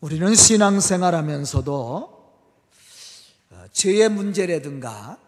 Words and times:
우리는 0.00 0.32
신앙생활 0.32 1.12
하면서도 1.16 1.74
어, 3.50 3.64
죄의 3.72 4.08
문제라든가 4.10 5.18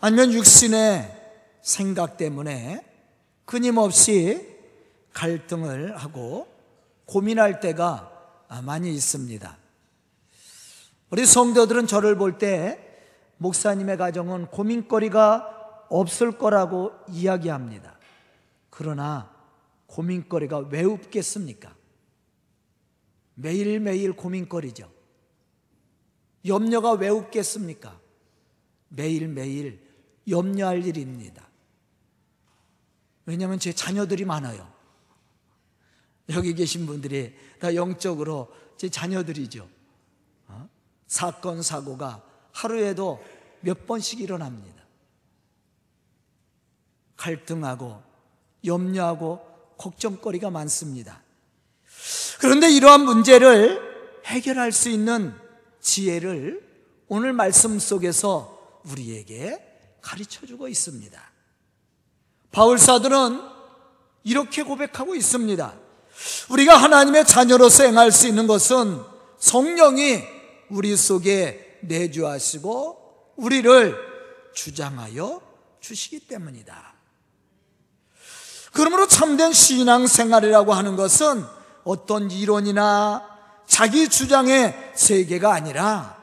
아니면 0.00 0.32
육신의 0.32 1.58
생각 1.60 2.16
때문에 2.16 2.82
끊임없이 3.44 4.56
갈등을 5.12 5.94
하고 5.98 6.48
고민할 7.04 7.60
때가 7.60 8.12
많이 8.64 8.94
있습니다. 8.94 9.58
우리 11.10 11.26
성도들은 11.26 11.86
저를 11.86 12.16
볼 12.16 12.38
때 12.38 12.82
목사님의 13.36 13.98
가정은 13.98 14.46
고민거리가 14.46 15.86
없을 15.90 16.32
거라고 16.32 16.92
이야기합니다. 17.10 17.98
그러나 18.70 19.30
고민거리가 19.88 20.60
왜 20.70 20.84
없겠습니까? 20.84 21.75
매일매일 23.36 24.14
고민거리죠. 24.14 24.90
염려가 26.44 26.92
왜 26.92 27.08
없겠습니까? 27.08 28.00
매일매일 28.88 29.86
염려할 30.28 30.84
일입니다. 30.84 31.48
왜냐하면 33.26 33.58
제 33.58 33.72
자녀들이 33.72 34.24
많아요. 34.24 34.72
여기 36.30 36.54
계신 36.54 36.86
분들이 36.86 37.34
다 37.60 37.74
영적으로 37.74 38.52
제 38.76 38.88
자녀들이죠. 38.88 39.68
어? 40.48 40.68
사건, 41.06 41.62
사고가 41.62 42.24
하루에도 42.52 43.22
몇 43.60 43.86
번씩 43.86 44.20
일어납니다. 44.20 44.82
갈등하고 47.16 48.02
염려하고 48.64 49.74
걱정거리가 49.76 50.50
많습니다. 50.50 51.22
그런데 52.38 52.70
이러한 52.70 53.04
문제를 53.04 53.80
해결할 54.24 54.72
수 54.72 54.88
있는 54.88 55.34
지혜를 55.80 56.64
오늘 57.08 57.32
말씀 57.32 57.78
속에서 57.78 58.80
우리에게 58.84 59.62
가르쳐 60.00 60.46
주고 60.46 60.68
있습니다. 60.68 61.20
바울사들은 62.52 63.40
이렇게 64.24 64.62
고백하고 64.62 65.14
있습니다. 65.14 65.74
우리가 66.50 66.76
하나님의 66.76 67.26
자녀로서 67.26 67.84
행할 67.84 68.10
수 68.10 68.26
있는 68.26 68.46
것은 68.46 69.00
성령이 69.38 70.22
우리 70.70 70.96
속에 70.96 71.78
내주하시고 71.82 73.34
우리를 73.36 73.96
주장하여 74.54 75.42
주시기 75.80 76.20
때문이다. 76.20 76.94
그러므로 78.72 79.06
참된 79.06 79.52
신앙 79.52 80.06
생활이라고 80.06 80.74
하는 80.74 80.96
것은 80.96 81.44
어떤 81.86 82.30
이론이나 82.32 83.24
자기 83.66 84.08
주장의 84.08 84.92
세계가 84.94 85.54
아니라 85.54 86.16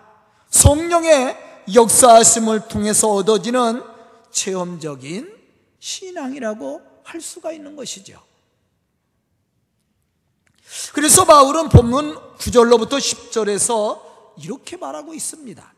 성령의 0.50 1.38
역사하심을 1.74 2.68
통해서 2.68 3.10
얻어지는 3.10 3.82
체험적인 4.30 5.34
신앙이라고 5.80 6.82
할 7.04 7.22
수가 7.22 7.54
있는 7.54 7.78
것이죠. 7.78 8.22
그래서 10.94 11.24
바울은 11.24 11.70
본문 11.70 12.16
9절로부터 12.38 12.98
10절에서 12.98 14.02
이렇게 14.44 14.76
말하고 14.76 15.14
있습니다. 15.14 15.74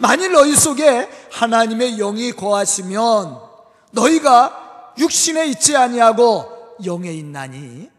만일 0.00 0.32
너희 0.32 0.54
속에 0.54 1.08
하나님의 1.32 1.96
영이 1.96 2.32
거하시면 2.32 3.40
너희가 3.92 4.94
육신에 4.98 5.46
있지 5.46 5.76
아니하고 5.76 6.76
영에 6.84 7.12
있나니 7.12 7.97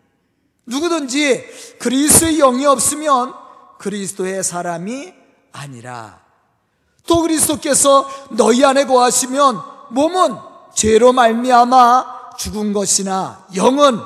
누구든지 0.69 1.77
그리스도의 1.79 2.37
영이 2.37 2.65
없으면 2.65 3.33
그리스도의 3.79 4.43
사람이 4.43 5.13
아니라 5.51 6.21
또 7.07 7.21
그리스도께서 7.21 8.07
너희 8.31 8.63
안에 8.63 8.85
거하시면 8.85 9.61
몸은 9.89 10.37
죄로 10.75 11.11
말미암아 11.11 12.37
죽은 12.37 12.73
것이나 12.73 13.47
영은 13.55 13.99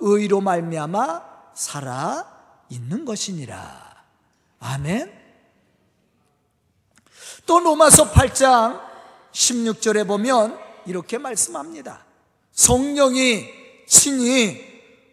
의로 0.00 0.40
말미암아 0.40 1.22
살아 1.54 2.24
있는 2.68 3.04
것이니라. 3.04 3.94
아멘. 4.58 5.12
또 7.44 7.60
로마서 7.60 8.10
8장 8.10 8.80
16절에 9.32 10.06
보면 10.06 10.58
이렇게 10.86 11.18
말씀합니다. 11.18 12.04
성령이 12.52 13.46
친히 13.86 14.65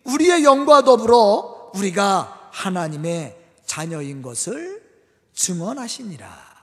우리의 0.06 0.44
영과 0.44 0.82
더불어 0.84 1.72
우리가 1.74 2.50
하나님의 2.52 3.36
자녀인 3.66 4.22
것을 4.22 4.82
증언하시니라. 5.34 6.54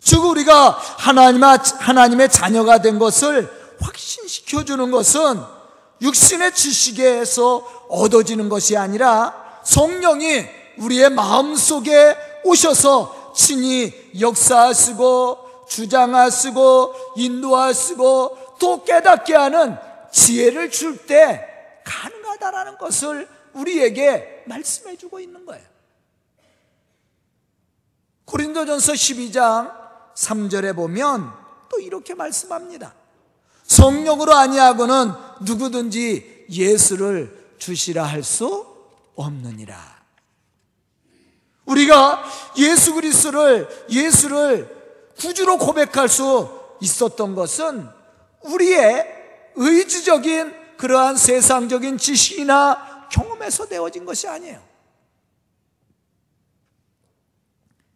즉 0.00 0.24
우리가 0.24 0.70
하나님의, 0.70 1.58
하나님의 1.78 2.30
자녀가 2.30 2.80
된 2.80 2.98
것을 2.98 3.50
확신시켜 3.80 4.64
주는 4.64 4.90
것은 4.90 5.40
육신의 6.00 6.54
지식에서 6.54 7.86
얻어지는 7.88 8.48
것이 8.48 8.76
아니라 8.76 9.60
성령이 9.64 10.46
우리의 10.78 11.10
마음 11.10 11.56
속에 11.56 12.16
오셔서 12.44 13.32
친히 13.34 13.92
역사하시고 14.18 15.66
주장하시고 15.68 16.94
인도하시고 17.16 18.38
또 18.58 18.84
깨닫게 18.84 19.34
하는 19.34 19.76
지혜를 20.10 20.70
줄 20.70 21.06
때 21.06 21.57
가능하다라는 22.48 22.78
것을 22.78 23.28
우리에게 23.52 24.44
말씀해 24.46 24.96
주고 24.96 25.20
있는 25.20 25.44
거예요. 25.46 25.64
고린도전서 28.24 28.92
12장 28.92 29.72
3절에 30.14 30.74
보면 30.74 31.32
또 31.70 31.78
이렇게 31.80 32.14
말씀합니다. 32.14 32.94
성령으로 33.64 34.34
아니하고는 34.34 35.12
누구든지 35.42 36.46
예수를 36.50 37.54
주시라 37.58 38.04
할 38.04 38.22
수 38.22 38.66
없느니라. 39.14 39.98
우리가 41.66 42.24
예수 42.56 42.94
그리스도를 42.94 43.68
예수를 43.90 44.76
구주로 45.18 45.58
고백할 45.58 46.08
수 46.08 46.48
있었던 46.80 47.34
것은 47.34 47.88
우리의 48.42 49.06
의지적인 49.56 50.57
그러한 50.78 51.16
세상적인 51.16 51.98
지식이나 51.98 53.08
경험에서 53.10 53.66
되어진 53.66 54.04
것이 54.04 54.26
아니에요. 54.26 54.62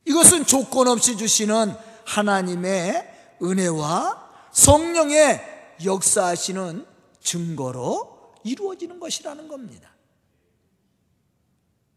이것은 0.04 0.44
조건 0.44 0.88
없이 0.88 1.16
주시는 1.16 1.74
하나님의 2.04 3.38
은혜와 3.40 4.30
성령의 4.52 5.76
역사하시는 5.84 6.86
증거로 7.20 8.34
이루어지는 8.44 8.98
것이라는 8.98 9.48
겁니다. 9.48 9.90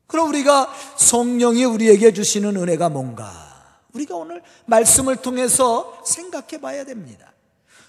그럼 0.08 0.30
우리가 0.30 0.72
성령이 0.98 1.66
우리에게 1.66 2.14
주시는 2.14 2.56
은혜가 2.58 2.90
뭔가? 2.90 3.34
우리가 3.94 4.16
오늘 4.16 4.44
말씀을 4.66 5.16
통해서 5.16 6.00
생각해 6.06 6.62
봐야 6.62 6.86
됩니다. 6.86 7.34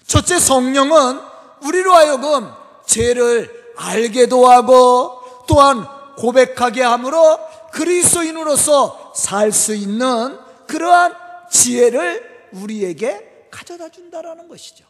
첫째, 0.07 0.39
성령은 0.39 1.19
우리로 1.63 1.93
하여금 1.93 2.66
죄를 2.87 3.73
알게도 3.77 4.49
하고 4.49 5.21
또한 5.47 5.87
고백하게 6.17 6.81
함으로 6.81 7.39
그리스도인으로서 7.71 9.13
살 9.15 9.51
수 9.51 9.75
있는 9.75 10.39
그러한 10.65 11.15
지혜를 11.51 12.49
우리에게 12.53 13.47
가져다 13.51 13.89
준다라는 13.89 14.47
것이죠. 14.47 14.85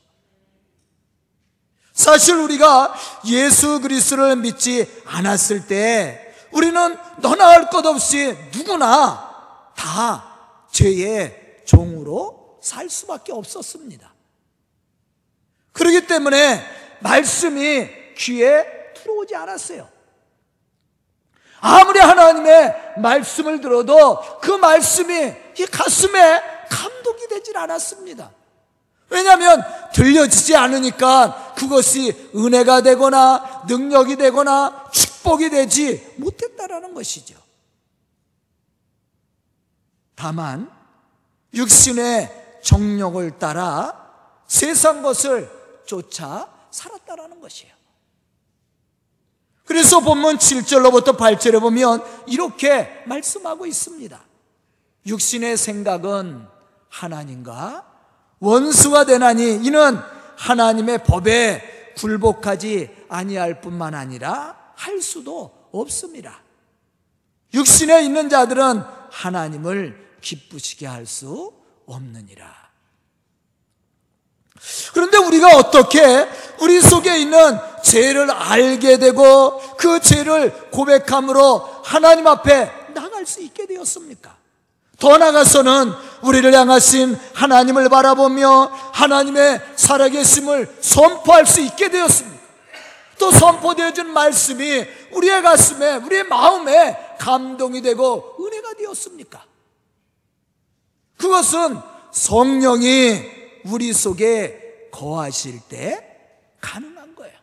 사실 1.94 2.36
우리가 2.36 2.94
예수 3.26 3.82
그리스도를 3.82 4.36
믿지 4.38 4.88
않았을 5.06 5.68
때 5.68 6.34
우리는 6.52 6.98
너나 7.18 7.50
할 7.50 7.70
것 7.70 7.86
없이 7.86 8.38
누구나 8.54 9.72
다 9.76 10.38
죄의 10.72 11.64
종으로 11.66 12.60
살 12.62 12.90
수밖에 12.90 13.32
없었습니다. 13.34 14.14
그렇기 15.74 16.08
때문에 16.08 16.64
말씀이 17.02 18.16
귀에 18.16 18.66
들어오지 18.96 19.36
않았어요. 19.36 19.90
아무리 21.60 22.00
하나님의 22.00 22.94
말씀을 22.98 23.62
들어도 23.62 24.20
그 24.42 24.52
말씀이 24.52 25.34
이 25.58 25.66
가슴에 25.66 26.42
감동이 26.70 27.28
되질 27.30 27.58
않았습니다. 27.58 28.32
왜냐하면 29.10 29.64
들려지지 29.94 30.56
않으니까 30.56 31.54
그것이 31.56 32.32
은혜가 32.36 32.82
되거나 32.82 33.64
능력이 33.68 34.18
되거나 34.18 34.90
축복이 34.92 35.50
되지 35.50 36.16
못했다라는 36.18 36.94
것이죠. 36.94 37.36
다만 40.16 40.70
육신의 41.54 42.60
정력을 42.64 43.40
따라 43.40 44.08
세상 44.48 45.02
것을 45.02 45.50
쫓아 45.86 46.57
살았다라는 46.72 47.42
것이에요. 47.42 47.74
그래서 49.66 50.00
본문 50.00 50.38
7절로부터 50.38 51.18
8절에 51.18 51.60
보면 51.60 52.02
이렇게 52.26 53.04
말씀하고 53.06 53.66
있습니다. 53.66 54.20
육신의 55.06 55.58
생각은 55.58 56.48
하나님과 56.90 57.86
원수가 58.40 59.06
되나니 59.06 59.66
이는 59.66 59.98
하나님의 60.38 61.04
법에 61.04 61.94
굴복하지 61.98 63.06
아니할 63.10 63.60
뿐만 63.62 63.94
아니라 63.94 64.74
할 64.76 65.02
수도 65.02 65.70
없습니다. 65.72 66.42
육신에 67.54 68.04
있는 68.04 68.30
자들은 68.30 68.82
하나님을 69.12 70.18
기쁘시게 70.22 70.86
할 70.86 71.06
수 71.06 71.54
없느니라. 71.88 72.67
그런데 74.94 75.18
우리가 75.18 75.56
어떻게 75.56 76.28
우리 76.60 76.82
속에 76.82 77.18
있는 77.20 77.60
죄를 77.84 78.30
알게 78.32 78.98
되고 78.98 79.60
그 79.78 80.00
죄를 80.00 80.52
고백함으로 80.72 81.82
하나님 81.84 82.28
앞에 82.28 82.72
나갈 82.94 83.26
수 83.26 83.42
있게 83.42 83.66
되었습니까? 83.66 84.36
더 85.00 85.18
나아가서는 85.18 85.94
우리를 86.24 86.52
향하신 86.54 87.18
하나님을 87.34 87.88
바라보며 87.90 88.72
하나님의 88.94 89.62
살아계심을 89.76 90.78
선포할 90.82 91.46
수 91.46 91.62
있게 91.62 91.90
되었습니다. 91.90 92.38
또 93.20 93.32
선포되어준 93.32 94.12
말씀이 94.12 94.86
우리의 95.12 95.42
가슴에, 95.42 95.96
우리의 95.96 96.24
마음에 96.26 97.16
감동이 97.20 97.82
되고 97.82 98.36
은혜가 98.40 98.74
되었습니까? 98.74 99.44
그것은 101.18 101.80
성령이 102.12 103.37
우리 103.68 103.94
속에 103.94 104.90
거하실 104.92 105.60
때 105.70 106.04
가능한 106.62 107.16
거예요. 107.16 107.38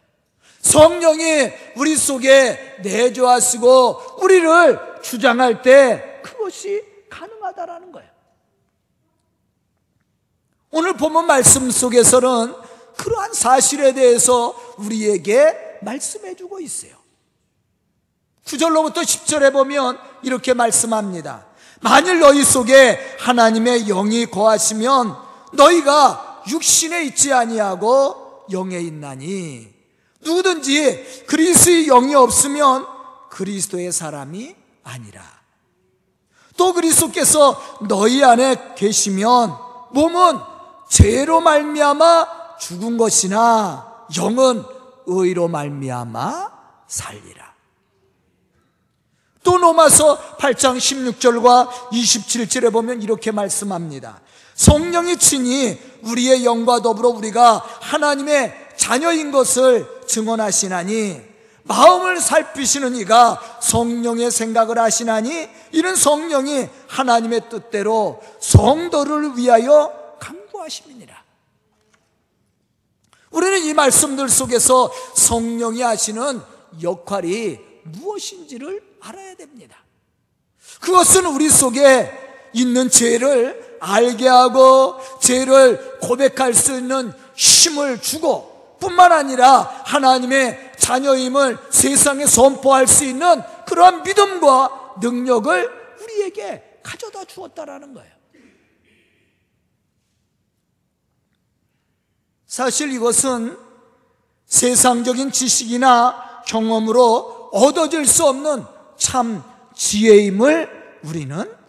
성령이 0.60 1.52
우리 1.76 1.96
속에 1.96 2.78
내조하시고 2.82 4.20
우리를 4.22 5.02
주장할 5.02 5.62
때 5.62 6.20
그것이 6.22 6.82
가능하다라는 7.10 7.92
거예요. 7.92 8.10
오늘 10.70 10.94
본문 10.94 11.26
말씀 11.26 11.70
속에서는 11.70 12.54
그러한 12.96 13.32
사실에 13.32 13.92
대해서 13.92 14.54
우리에게 14.78 15.78
말씀해 15.82 16.34
주고 16.34 16.58
있어요. 16.60 16.92
9절로부터 18.44 18.96
10절에 18.96 19.52
보면 19.52 19.98
이렇게 20.22 20.54
말씀합니다. 20.54 21.46
만일 21.80 22.18
너희 22.18 22.42
속에 22.42 23.16
하나님의 23.20 23.86
영이 23.86 24.26
거하시면 24.26 25.23
너희가 25.54 26.42
육신에 26.48 27.04
있지 27.04 27.32
아니하고 27.32 28.46
영에 28.52 28.78
있나니 28.78 29.72
누구든지 30.20 31.24
그리스의 31.26 31.86
영이 31.86 32.14
없으면 32.14 32.86
그리스도의 33.30 33.92
사람이 33.92 34.54
아니라 34.82 35.22
또 36.56 36.72
그리스도께서 36.72 37.60
너희 37.88 38.22
안에 38.22 38.74
계시면 38.76 39.56
몸은 39.92 40.38
죄로 40.88 41.40
말미암아 41.40 42.56
죽은 42.58 42.96
것이나 42.96 44.06
영은 44.16 44.64
의로 45.06 45.48
말미암아 45.48 46.52
살리라. 46.86 47.54
또 49.42 49.58
로마서 49.58 50.36
8장 50.38 50.78
16절과 50.78 51.68
27절에 51.92 52.72
보면 52.72 53.02
이렇게 53.02 53.30
말씀합니다. 53.30 54.20
성령이 54.54 55.16
친히 55.16 55.78
우리의 56.02 56.44
영과 56.44 56.80
더불어 56.80 57.08
우리가 57.10 57.64
하나님의 57.80 58.52
자녀인 58.76 59.30
것을 59.30 59.86
증언하시나니 60.06 61.34
마음을 61.64 62.20
살피시는 62.20 62.94
이가 62.96 63.58
성령의 63.62 64.30
생각을 64.30 64.78
하시나니 64.78 65.48
이는 65.72 65.96
성령이 65.96 66.68
하나님의 66.88 67.48
뜻대로 67.48 68.20
성도를 68.38 69.36
위하여 69.36 70.16
강구하심이니라. 70.20 71.24
우리는 73.30 73.64
이 73.64 73.74
말씀들 73.74 74.28
속에서 74.28 74.92
성령이 75.16 75.80
하시는 75.82 76.40
역할이 76.82 77.58
무엇인지를 77.84 78.82
알아야 79.00 79.34
됩니다. 79.34 79.76
그것은 80.80 81.26
우리 81.26 81.48
속에 81.48 82.12
있는 82.52 82.90
죄를 82.90 83.73
알게 83.84 84.26
하고 84.28 84.96
죄를 85.20 85.98
고백할 86.00 86.54
수 86.54 86.76
있는 86.76 87.12
힘을 87.34 88.00
주고 88.00 88.76
뿐만 88.80 89.12
아니라 89.12 89.60
하나님의 89.84 90.72
자녀임을 90.78 91.58
세상에 91.70 92.26
선포할 92.26 92.86
수 92.86 93.04
있는 93.04 93.42
그러한 93.66 94.02
믿음과 94.02 94.94
능력을 95.00 95.96
우리에게 96.02 96.80
가져다 96.82 97.24
주었다라는 97.24 97.94
거예요. 97.94 98.12
사실 102.46 102.92
이것은 102.92 103.58
세상적인 104.46 105.32
지식이나 105.32 106.42
경험으로 106.46 107.50
얻어질 107.52 108.06
수 108.06 108.26
없는 108.26 108.64
참 108.96 109.42
지혜임을 109.74 111.00
우리는. 111.02 111.63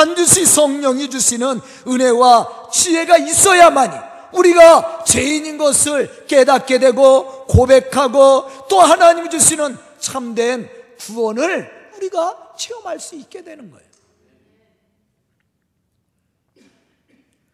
반드시 0.00 0.46
성령이 0.46 1.10
주시는 1.10 1.60
은혜와 1.86 2.70
지혜가 2.72 3.18
있어야만이 3.18 3.94
우리가 4.32 5.04
죄인인 5.04 5.58
것을 5.58 6.26
깨닫게 6.26 6.78
되고 6.78 7.44
고백하고 7.44 8.68
또 8.70 8.80
하나님이 8.80 9.28
주시는 9.28 9.76
참된 9.98 10.70
구원을 11.00 11.90
우리가 11.96 12.54
체험할 12.56 12.98
수 12.98 13.14
있게 13.16 13.44
되는 13.44 13.70
거예요. 13.70 13.90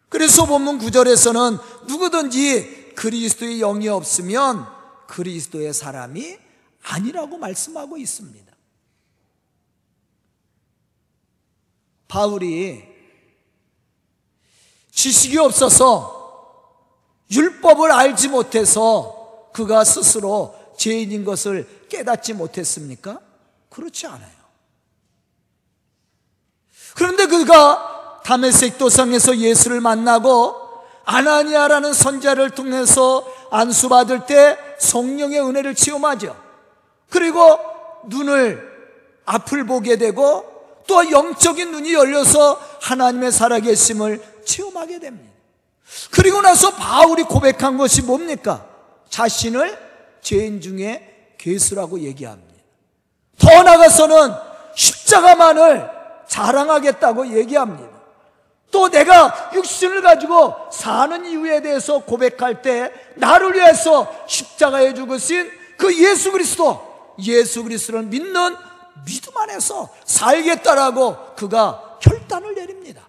그래서 0.07 0.45
본문 0.45 0.79
9절에서는 0.79 1.59
누구든지 1.87 2.93
그리스도의 2.95 3.59
영이 3.59 3.89
없으면 3.89 4.65
그리스도의 5.07 5.73
사람이 5.73 6.37
아니라고 6.83 7.37
말씀하고 7.37 7.97
있습니다. 7.97 8.46
바울이 12.07 12.83
지식이 14.91 15.37
없어서 15.37 16.17
율법을 17.29 17.91
알지 17.91 18.29
못해서 18.29 19.49
그가 19.53 19.83
스스로 19.83 20.55
죄인인 20.77 21.25
것을 21.25 21.87
깨닫지 21.89 22.33
못했습니까? 22.33 23.19
그렇지 23.69 24.07
않아요. 24.07 24.37
그런데 26.95 27.27
그가 27.27 28.21
다메섹 28.23 28.77
도상에서 28.77 29.37
예수를 29.37 29.81
만나고 29.81 30.55
아나니아라는 31.05 31.93
선자를 31.93 32.49
통해서 32.51 33.25
안수받을 33.51 34.25
때 34.25 34.57
성령의 34.79 35.39
은혜를 35.41 35.75
체험하죠. 35.75 36.35
그리고 37.09 37.59
눈을 38.07 38.67
앞을 39.25 39.65
보게 39.65 39.97
되고 39.97 40.56
또 40.87 41.11
영적인 41.11 41.71
눈이 41.71 41.93
열려서 41.93 42.59
하나님의 42.81 43.31
살아계심을 43.31 44.23
체험하게 44.45 44.99
됩니다. 44.99 45.33
그리고 46.11 46.41
나서 46.41 46.71
바울이 46.71 47.23
고백한 47.23 47.77
것이 47.77 48.01
뭡니까? 48.01 48.65
자신을 49.09 49.77
죄인 50.21 50.61
중에 50.61 51.35
괴수라고 51.37 51.99
얘기합니다. 51.99 52.47
더 53.37 53.63
나아가서는 53.63 54.33
십자가만을 54.75 55.89
자랑하겠다고 56.27 57.37
얘기합니다. 57.37 57.97
또 58.69 58.89
내가 58.89 59.51
육신을 59.53 60.01
가지고 60.01 60.53
사는 60.71 61.25
이유에 61.25 61.61
대해서 61.61 61.99
고백할 61.99 62.61
때 62.61 62.91
나를 63.15 63.55
위해서 63.55 64.13
십자가에 64.27 64.93
죽으신 64.93 65.49
그 65.77 65.95
예수 65.97 66.31
그리스도 66.31 67.13
예수 67.23 67.63
그리스도를 67.63 68.03
믿는 68.03 68.55
믿음 69.05 69.35
안에서 69.37 69.89
살겠다라고 70.05 71.35
그가 71.35 71.97
결단을 72.01 72.55
내립니다. 72.55 73.07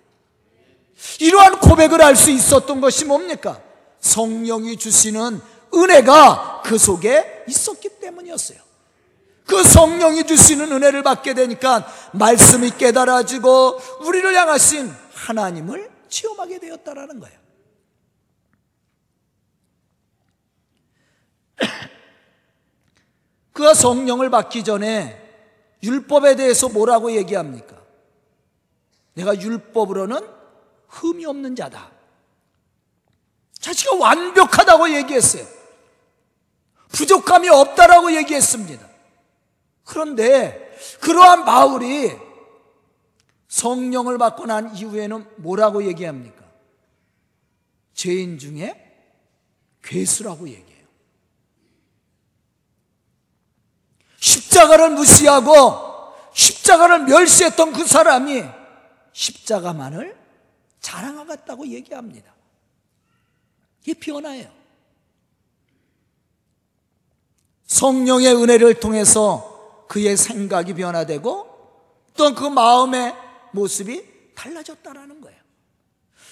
이러한 1.20 1.60
고백을 1.60 2.02
할 2.02 2.16
수 2.16 2.30
있었던 2.30 2.80
것이 2.80 3.04
뭡니까? 3.04 3.60
성령이 4.00 4.76
주시는 4.76 5.40
은혜가 5.74 6.62
그 6.64 6.78
속에 6.78 7.44
있었기 7.48 8.00
때문이었어요. 8.00 8.58
그 9.46 9.62
성령이 9.64 10.24
주시는 10.24 10.70
은혜를 10.72 11.02
받게 11.02 11.34
되니까 11.34 11.86
말씀이 12.12 12.70
깨달아지고 12.76 13.80
우리를 14.00 14.34
향하신 14.34 14.94
하나님을 15.14 15.90
체험하게 16.08 16.58
되었다라는 16.58 17.20
거예요. 17.20 17.38
그가 23.52 23.74
성령을 23.74 24.30
받기 24.30 24.64
전에 24.64 25.27
율법에 25.82 26.36
대해서 26.36 26.68
뭐라고 26.68 27.12
얘기합니까? 27.12 27.80
내가 29.14 29.38
율법으로는 29.40 30.18
흠이 30.88 31.24
없는 31.26 31.56
자다. 31.56 31.90
자기가 33.58 33.96
완벽하다고 33.96 34.94
얘기했어요. 34.94 35.46
부족함이 36.88 37.48
없다라고 37.48 38.14
얘기했습니다. 38.16 38.88
그런데 39.84 40.76
그러한 41.00 41.44
바울이 41.44 42.16
성령을 43.48 44.18
받고 44.18 44.46
난 44.46 44.74
이후에는 44.74 45.26
뭐라고 45.36 45.84
얘기합니까? 45.84 46.44
죄인 47.94 48.38
중에 48.38 48.84
괴수라고 49.82 50.48
얘기해요. 50.48 50.86
십자가를 54.18 54.90
무시하고 54.90 55.88
십자가를 56.34 57.04
멸시했던 57.04 57.72
그 57.72 57.86
사람이 57.86 58.44
십자가만을 59.12 60.16
자랑하겠다고 60.80 61.66
얘기합니다. 61.68 62.32
이게 63.82 63.94
변화예요. 63.94 64.50
성령의 67.66 68.34
은혜를 68.34 68.80
통해서 68.80 69.84
그의 69.88 70.16
생각이 70.16 70.74
변화되고 70.74 71.48
또그 72.16 72.44
마음의 72.44 73.14
모습이 73.52 74.04
달라졌다라는 74.34 75.20
거예요. 75.20 75.38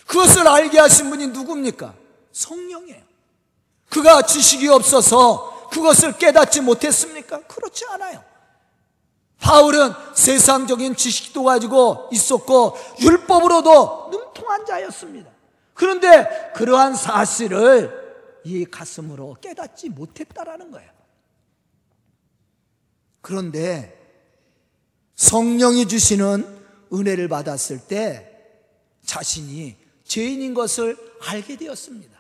그것을 0.07 0.47
알게 0.47 0.79
하신 0.79 1.11
분이 1.11 1.29
누굽니까? 1.29 1.95
성령이에요. 2.33 3.03
그가 3.89 4.23
지식이 4.23 4.69
없어서 4.69 5.56
그것을 5.71 6.17
깨닫지 6.19 6.61
못했습니까? 6.61 7.41
그렇지 7.43 7.85
않아요. 7.91 8.25
바울은 9.39 9.93
세상적인 10.15 10.97
지식도 10.97 11.45
가지고 11.45 12.09
있었고 12.13 12.77
율법으로도 13.01 14.11
능통한 14.11 14.67
자였습니다. 14.67 15.31
그런데 15.75 16.51
그러한 16.55 16.95
사실을 16.95 18.07
이 18.45 18.65
가슴으로 18.65 19.37
깨닫지 19.41 19.91
못했다라는 19.91 20.71
거예요. 20.71 20.91
그런데 23.21 23.97
성령이 25.17 25.89
주시는 25.89 26.65
은혜를 26.93 27.29
받았을 27.29 27.81
때 27.87 28.33
자신이 29.05 29.77
죄인인 30.05 30.55
것을 30.55 30.97
알게 31.27 31.57
되었습니다. 31.57 32.16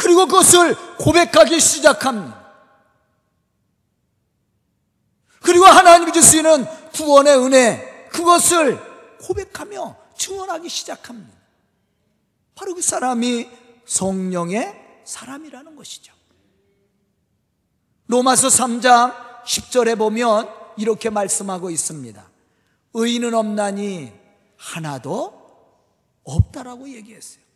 그리고 0.00 0.26
그것을 0.26 0.74
고백하기 0.96 1.60
시작합니다. 1.60 2.40
그리고 5.42 5.66
하나님이 5.66 6.12
주시는 6.12 6.64
구원의 6.92 7.36
은혜, 7.36 8.08
그것을 8.10 8.80
고백하며 9.20 9.96
증언하기 10.16 10.68
시작합니다. 10.68 11.38
바로 12.54 12.74
그 12.74 12.82
사람이 12.82 13.48
성령의 13.84 15.02
사람이라는 15.04 15.76
것이죠. 15.76 16.14
로마서 18.06 18.48
3장 18.48 19.44
10절에 19.44 19.98
보면 19.98 20.48
이렇게 20.78 21.10
말씀하고 21.10 21.70
있습니다. 21.70 22.30
의인은 22.94 23.34
없나니 23.34 24.12
하나도 24.56 25.40
없다라고 26.24 26.88
얘기했어요. 26.88 27.49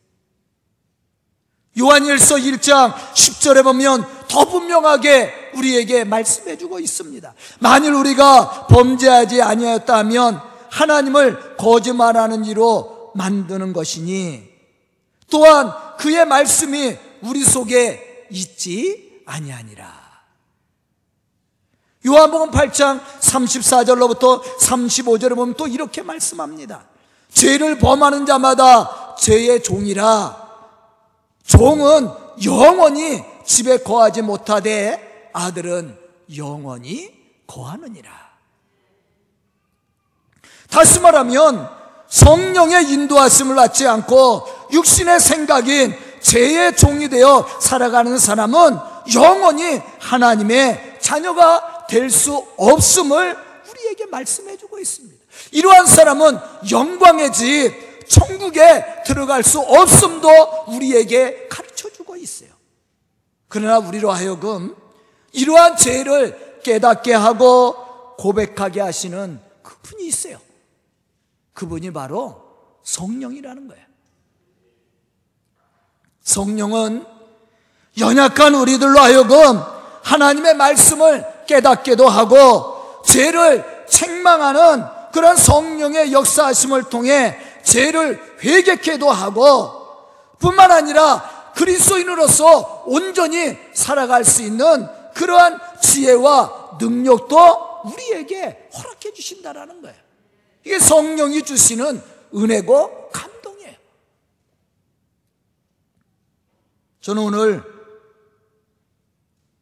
요한일서 1.79 2.37
1장 2.37 2.95
10절에 2.95 3.65
보면 3.65 4.07
더 4.29 4.45
분명하게 4.45 5.53
우리에게 5.55 6.05
말씀해 6.05 6.57
주고 6.57 6.79
있습니다. 6.79 7.35
만일 7.61 7.93
우리가 7.95 8.67
범죄하지 8.69 9.43
아니하였다면 9.43 10.41
하나님을 10.71 11.57
거짓말하는 11.57 12.45
이로 12.45 13.13
만드는 13.15 13.73
것이니 13.73 14.43
또한 15.31 15.73
그의 15.99 16.27
말씀이 16.27 16.97
우리 17.23 17.45
속에 17.45 18.27
있지 18.31 19.23
아니하니라. 19.27 20.05
요한복음 22.07 22.51
8장 22.51 23.01
34절로부터 23.21 24.43
35절에 24.43 25.35
보면 25.35 25.55
또 25.55 25.67
이렇게 25.67 26.03
말씀합니다. 26.03 26.85
죄를 27.33 27.79
범하는 27.79 28.27
자마다 28.27 29.17
죄의 29.19 29.63
종이라 29.63 30.44
종은 31.47 32.11
영원히 32.45 33.23
집에 33.45 33.79
거하지 33.79 34.23
못하되 34.23 35.31
아들은 35.33 35.99
영원히 36.37 37.13
거하느니라. 37.47 38.11
다시 40.71 41.01
말하면 41.01 41.69
성령의 42.09 42.91
인도하심을 42.91 43.55
받지 43.55 43.87
않고 43.87 44.47
육신의 44.73 45.21
생각인 45.21 45.97
죄의 46.21 46.77
종이 46.77 47.09
되어 47.09 47.47
살아가는 47.61 48.17
사람은 48.19 48.79
영원히 49.15 49.81
하나님의 50.01 50.99
자녀가 51.01 51.87
될 51.87 52.11
수 52.11 52.45
없음을 52.57 53.37
우리에게 53.71 54.07
말씀해 54.07 54.57
주고 54.57 54.79
있습니다. 54.79 55.23
이러한 55.53 55.87
사람은 55.87 56.39
영광의 56.71 57.33
집, 57.33 57.73
천국에 58.07 59.03
들어갈 59.05 59.43
수 59.43 59.61
없음도 59.61 60.29
우리에게 60.69 61.49
가르쳐 61.49 61.91
주고 61.91 62.17
있어요. 62.17 62.51
그러나 63.49 63.79
우리로 63.79 64.11
하여금 64.11 64.75
이러한 65.33 65.77
죄를 65.77 66.61
깨닫게 66.63 67.13
하고 67.13 68.17
고백하게 68.17 68.81
하시는 68.81 69.41
그분이 69.63 70.07
있어요. 70.07 70.39
그분이 71.53 71.93
바로 71.93 72.43
성령이라는 72.83 73.69
거예요. 73.69 73.85
성령은 76.23 77.07
연약한 77.99 78.55
우리들로 78.55 78.99
하여금 78.99 79.61
하나님의 80.03 80.55
말씀을 80.55 81.25
깨닫게도 81.47 82.09
하고 82.09 83.03
죄를 83.05 83.87
책망하는 83.89 84.85
그런 85.13 85.37
성령의 85.37 86.13
역사하심을 86.13 86.85
통해 86.85 87.39
죄를 87.65 88.39
회개케도 88.43 89.11
하고 89.11 89.85
뿐만 90.39 90.71
아니라 90.71 91.53
그리스도인으로서 91.57 92.85
온전히 92.87 93.57
살아갈 93.73 94.25
수 94.25 94.43
있는 94.43 94.87
그러한 95.15 95.59
지혜와 95.81 96.79
능력도 96.81 97.83
우리에게 97.85 98.69
허락해 98.77 99.13
주신다라는 99.15 99.83
거예요. 99.83 99.97
이게 100.65 100.79
성령이 100.79 101.43
주시는 101.43 102.03
은혜고 102.35 103.11
감동이에요. 103.11 103.77
저는 107.01 107.23
오늘 107.23 107.63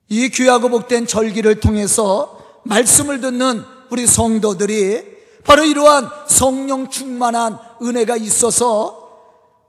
이 0.08 0.28
귀하고 0.28 0.68
복된 0.68 1.06
절기를 1.06 1.60
통해서 1.60 2.60
말씀을 2.64 3.20
듣는 3.20 3.64
우리 3.90 4.06
성도들이 4.06 5.12
바로 5.44 5.64
이러한 5.64 6.08
성령 6.28 6.88
충만한 6.88 7.58
은혜가 7.82 8.16
있어서 8.16 9.02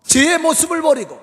죄의 0.04 0.40
모습을 0.40 0.82
버리고 0.82 1.20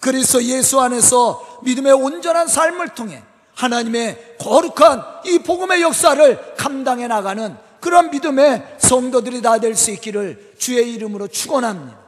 그래서 0.00 0.42
예수 0.44 0.80
안에서 0.80 1.60
믿음의 1.62 1.92
온전한 1.92 2.46
삶을 2.48 2.90
통해 2.94 3.22
하나님의 3.54 4.36
거룩한 4.38 5.22
이 5.26 5.40
복음의 5.40 5.82
역사를 5.82 6.54
감당해 6.56 7.06
나가는 7.08 7.56
그런 7.80 8.10
믿음의 8.10 8.76
성도들이 8.78 9.42
다 9.42 9.58
될 9.58 9.74
수 9.74 9.90
있기를 9.90 10.54
주의 10.58 10.92
이름으로 10.94 11.28
축원합니다. 11.28 11.98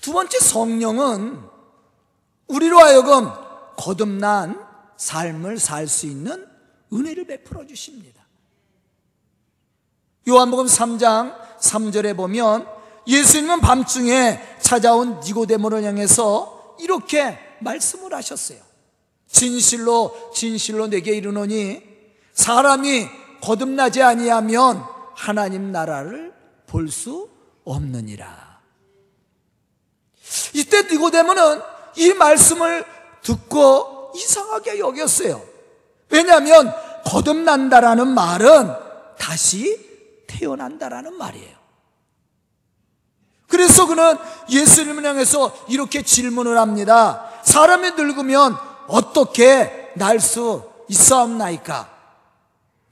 두 0.00 0.12
번째 0.12 0.38
성령은 0.38 1.40
우리로 2.48 2.78
하여금 2.78 3.30
거듭난 3.76 4.64
삶을 4.96 5.58
살 5.58 5.86
수 5.88 6.06
있는 6.06 6.46
은혜를 6.92 7.26
베풀어 7.26 7.66
주십니다. 7.66 8.24
요한복음 10.28 10.66
3장 10.66 11.34
3절에 11.60 12.16
보면 12.16 12.66
예수님은 13.06 13.60
밤중에 13.60 14.40
찾아온 14.60 15.20
니고데모를 15.20 15.82
향해서 15.84 16.76
이렇게 16.80 17.38
말씀을 17.60 18.14
하셨어요. 18.14 18.58
진실로 19.28 20.32
진실로 20.34 20.86
내게 20.88 21.12
이르노니 21.16 21.82
사람이 22.32 23.08
거듭나지 23.40 24.02
아니하면 24.02 24.84
하나님 25.14 25.72
나라를 25.72 26.32
볼 26.66 26.88
수 26.88 27.28
없느니라. 27.64 28.60
이때 30.54 30.82
니고데모는 30.82 31.60
이 31.96 32.12
말씀을 32.14 32.84
듣고 33.22 34.12
이상하게 34.14 34.78
여겼어요. 34.78 35.42
왜냐하면 36.08 36.72
거듭난다라는 37.04 38.08
말은 38.08 38.72
다시 39.18 39.89
태어난다라는 40.30 41.14
말이에요. 41.18 41.58
그래서 43.48 43.86
그는 43.86 44.16
예수님을 44.48 45.04
향해서 45.04 45.52
이렇게 45.68 46.02
질문을 46.02 46.56
합니다. 46.58 47.28
사람이 47.44 47.90
늙으면 47.92 48.56
어떻게 48.86 49.90
날 49.96 50.20
수 50.20 50.70
있사옵나이까? 50.88 51.88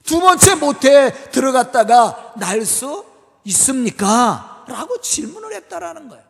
두 0.03 0.19
번째 0.19 0.55
모태에 0.55 1.11
들어갔다가 1.31 2.33
날 2.37 2.65
수 2.65 3.05
있습니까? 3.45 4.65
라고 4.67 4.99
질문을 4.99 5.53
했다라는 5.53 6.09
거예요. 6.09 6.23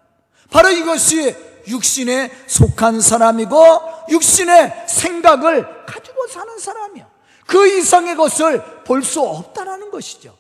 바로 0.52 0.70
이것이 0.70 1.36
육신에 1.68 2.32
속한 2.48 3.02
사람이고 3.02 3.82
육신의 4.10 4.86
생각을 4.88 5.86
가지고 5.86 6.28
사는 6.28 6.58
사람이야. 6.60 7.08
그 7.46 7.68
이상의 7.68 8.16
것을 8.16 8.64
볼 8.84 9.04
수 9.04 9.22
없다라는 9.22 9.90
것이죠. 9.92 10.39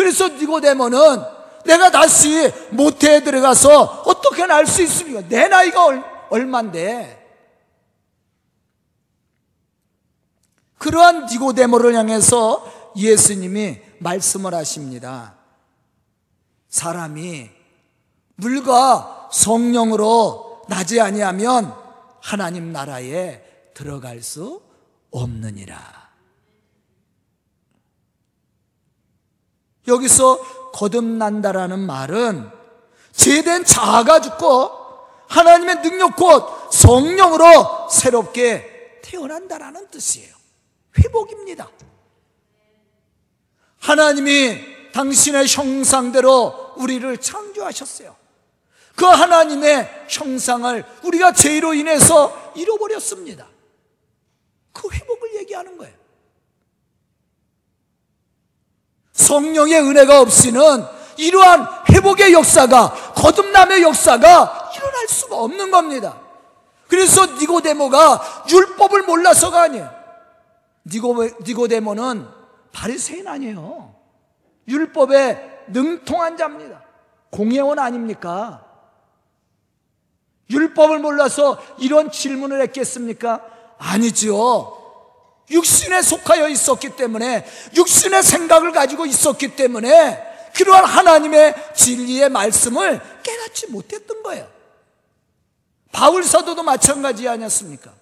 그래서 0.00 0.28
니고데모는 0.28 1.22
내가 1.66 1.90
다시 1.90 2.50
모태에 2.70 3.22
들어가서 3.22 4.04
어떻게 4.06 4.44
알 4.44 4.66
수 4.66 4.80
있습니까? 4.84 5.20
내 5.28 5.46
나이가 5.46 5.84
얼, 5.84 6.02
얼만데. 6.30 7.18
그러한 10.78 11.26
니고데모를 11.26 11.94
향해서 11.94 12.92
예수님이 12.96 13.78
말씀을 13.98 14.54
하십니다. 14.54 15.34
사람이 16.70 17.50
물과 18.36 19.28
성령으로 19.30 20.62
나지 20.70 20.98
아니하면 20.98 21.74
하나님 22.22 22.72
나라에 22.72 23.42
들어갈 23.74 24.22
수 24.22 24.62
없느니라. 25.10 26.09
여기서 29.86 30.70
거듭난다라는 30.72 31.78
말은 31.80 32.50
제된 33.12 33.64
자아가 33.64 34.20
죽고 34.20 34.70
하나님의 35.28 35.82
능력 35.82 36.16
곧 36.16 36.72
성령으로 36.72 37.88
새롭게 37.90 39.00
태어난다라는 39.02 39.88
뜻이에요. 39.88 40.34
회복입니다. 40.98 41.68
하나님이 43.78 44.92
당신의 44.92 45.46
형상대로 45.46 46.74
우리를 46.76 47.16
창조하셨어요. 47.18 48.16
그 48.96 49.06
하나님의 49.06 50.06
형상을 50.08 50.84
우리가 51.04 51.32
죄로 51.32 51.74
인해서 51.74 52.52
잃어버렸습니다. 52.54 53.48
그 54.72 54.88
회복을 54.92 55.36
얘기하는 55.36 55.78
거예요. 55.78 55.99
성령의 59.20 59.80
은혜가 59.80 60.20
없이는 60.20 60.84
이러한 61.16 61.68
회복의 61.90 62.32
역사가 62.32 63.12
거듭남의 63.14 63.82
역사가 63.82 64.70
일어날 64.74 65.08
수가 65.08 65.36
없는 65.36 65.70
겁니다. 65.70 66.16
그래서 66.88 67.26
니고데모가 67.26 68.44
율법을 68.50 69.02
몰라서가 69.02 69.62
아니에요. 69.62 69.90
니고, 70.86 71.68
데모는 71.68 72.26
바리새인 72.72 73.28
아니에요. 73.28 73.94
율법에 74.66 75.66
능통한 75.68 76.36
자입니다. 76.36 76.82
공예원 77.30 77.78
아닙니까? 77.78 78.64
율법을 80.48 80.98
몰라서 80.98 81.62
이런 81.78 82.10
질문을 82.10 82.60
했겠습니까? 82.62 83.44
아니죠. 83.78 84.79
육신에 85.50 86.02
속하여 86.02 86.48
있었기 86.48 86.90
때문에 86.96 87.44
육신의 87.74 88.22
생각을 88.22 88.72
가지고 88.72 89.06
있었기 89.06 89.56
때문에 89.56 90.30
그러한 90.54 90.84
하나님의 90.84 91.54
진리의 91.74 92.28
말씀을 92.28 93.00
깨닫지 93.22 93.68
못했던 93.68 94.22
거예요. 94.22 94.48
바울 95.92 96.24
사도도 96.24 96.62
마찬가지 96.62 97.28
아니었습니까? 97.28 97.92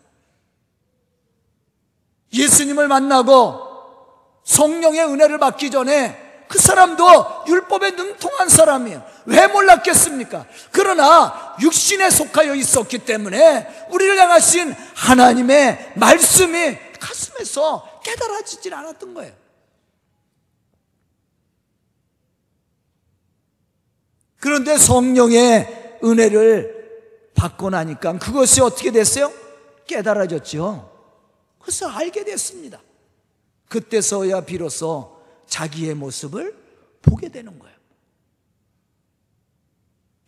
예수님을 2.32 2.88
만나고 2.88 3.66
성령의 4.44 5.04
은혜를 5.04 5.38
받기 5.38 5.70
전에 5.70 6.44
그 6.48 6.58
사람도 6.58 7.44
율법에 7.46 7.90
능통한 7.90 8.48
사람이에요. 8.48 9.04
왜 9.26 9.46
몰랐겠습니까? 9.46 10.46
그러나 10.70 11.54
육신에 11.60 12.08
속하여 12.08 12.54
있었기 12.54 13.00
때문에 13.00 13.86
우리를 13.90 14.18
향하신 14.18 14.74
하나님의 14.94 15.92
말씀이 15.96 16.87
가슴에서 16.98 18.00
깨달아지질 18.04 18.74
않았던 18.74 19.14
거예요. 19.14 19.34
그런데 24.40 24.78
성령의 24.78 25.98
은혜를 26.02 27.32
받고 27.34 27.70
나니까 27.70 28.18
그것이 28.18 28.60
어떻게 28.60 28.90
됐어요? 28.90 29.32
깨달아졌죠. 29.86 30.96
그래서 31.58 31.88
알게 31.88 32.24
됐습니다. 32.24 32.80
그때서야 33.68 34.42
비로소 34.42 35.20
자기의 35.46 35.94
모습을 35.94 36.56
보게 37.02 37.28
되는 37.28 37.58
거예요. 37.58 37.76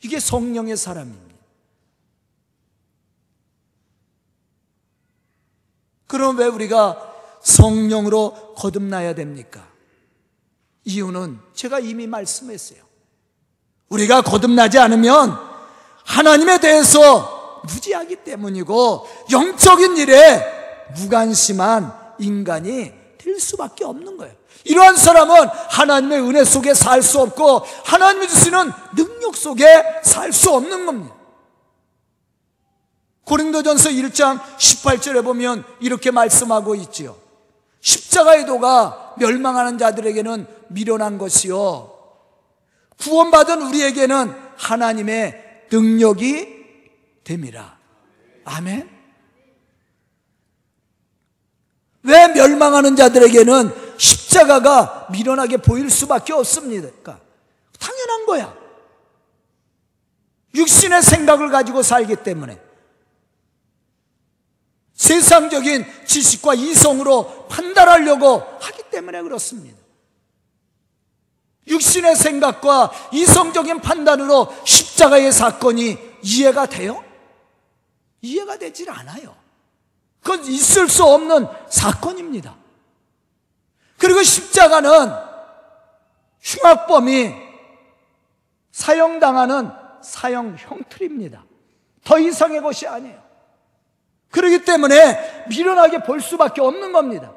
이게 0.03 0.19
성령의 0.19 0.77
사람입니다. 0.77 1.30
그럼 6.11 6.39
왜 6.39 6.47
우리가 6.47 6.97
성령으로 7.41 8.55
거듭나야 8.57 9.15
됩니까? 9.15 9.65
이유는 10.85 11.39
제가 11.55 11.79
이미 11.79 12.09
말씀했어요. 12.09 12.81
우리가 13.91 14.23
거듭나지 14.23 14.81
않으면 14.81 15.39
하나님에 16.05 16.59
대해서 16.59 17.63
무지하기 17.65 18.17
때문이고 18.25 19.07
영적인 19.31 19.97
일에 19.99 20.45
무관심한 20.97 21.95
인간이 22.19 22.93
될 23.17 23.39
수밖에 23.39 23.85
없는 23.85 24.17
거예요. 24.17 24.35
이러한 24.65 24.97
사람은 24.97 25.47
하나님의 25.69 26.23
은혜 26.23 26.45
속에 26.45 26.75
살 26.75 27.03
수 27.03 27.21
없고 27.21 27.65
하나님이 27.85 28.27
주시는 28.27 28.73
능력 28.97 29.37
속에 29.37 29.85
살 30.03 30.33
수 30.33 30.51
없는 30.51 30.87
겁니다. 30.87 31.20
고린도전서 33.31 33.91
1장 33.91 34.41
18절에 34.59 35.23
보면 35.23 35.65
이렇게 35.79 36.11
말씀하고 36.11 36.75
있지요. 36.75 37.17
십자가의 37.81 38.45
도가 38.45 39.15
멸망하는 39.19 39.79
자들에게는 39.79 40.49
미련한 40.67 41.17
것이요. 41.17 41.97
구원받은 42.99 43.63
우리에게는 43.63 44.35
하나님의 44.57 45.67
능력이 45.71 46.49
됨이라. 47.23 47.79
아멘. 48.47 48.91
왜 52.03 52.29
멸망하는 52.35 52.97
자들에게는 52.97 53.97
십자가가 53.97 55.07
미련하게 55.13 55.59
보일 55.59 55.89
수밖에 55.89 56.33
없습니까? 56.33 57.21
당연한 57.79 58.27
거야. 58.27 58.57
육신의 60.53 61.03
생각을 61.03 61.51
가지고 61.51 61.85
살기 61.85 62.17
때문에. 62.25 62.70
세상적인 65.01 65.87
지식과 66.05 66.53
이성으로 66.53 67.47
판단하려고 67.49 68.41
하기 68.61 68.83
때문에 68.91 69.23
그렇습니다. 69.23 69.79
육신의 71.67 72.17
생각과 72.17 72.93
이성적인 73.11 73.81
판단으로 73.81 74.55
십자가의 74.67 75.33
사건이 75.33 75.97
이해가 76.23 76.67
돼요? 76.67 77.03
이해가 78.21 78.59
되질 78.59 78.91
않아요. 78.91 79.35
그건 80.21 80.45
있을 80.45 80.87
수 80.87 81.03
없는 81.05 81.47
사건입니다. 81.71 82.55
그리고 83.97 84.23
십자가는 84.23 84.91
흉악범이 86.43 87.33
사형당하는 88.71 89.71
사형 90.03 90.57
형틀입니다. 90.59 91.43
더 92.05 92.19
이상의 92.19 92.61
것이 92.61 92.87
아니에요. 92.87 93.30
그렇기 94.31 94.65
때문에 94.65 95.45
미련하게 95.49 96.05
볼 96.05 96.21
수밖에 96.21 96.61
없는 96.61 96.93
겁니다. 96.93 97.33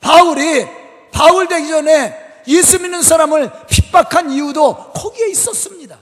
바울이 0.00 0.66
바울 1.10 1.48
되기 1.48 1.68
전에 1.68 2.42
예수 2.46 2.80
믿는 2.80 3.02
사람을 3.02 3.50
핍박한 3.68 4.30
이유도 4.30 4.92
거기에 4.92 5.28
있었습니다. 5.28 5.98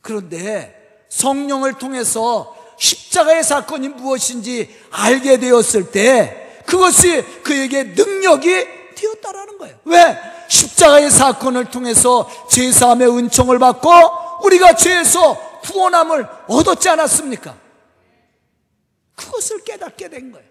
그런데 0.00 0.76
성령을 1.08 1.74
통해서 1.74 2.56
십자가의 2.78 3.42
사건이 3.42 3.88
무엇인지 3.88 4.74
알게 4.90 5.38
되었을 5.38 5.90
때 5.90 6.62
그것이 6.66 7.22
그에게 7.42 7.82
능력이 7.82 8.66
되었다라는 8.94 9.58
거예요. 9.58 9.76
왜? 9.84 10.18
십자가의 10.48 11.10
사건을 11.10 11.66
통해서 11.66 12.28
제사함의 12.48 13.08
은총을 13.08 13.58
받고 13.58 13.90
우리가 14.44 14.74
죄에서 14.76 15.34
구원함을 15.62 16.26
얻었지 16.48 16.88
않았습니까? 16.88 17.54
그것을 19.20 19.62
깨닫게 19.64 20.08
된 20.08 20.32
거예요. 20.32 20.46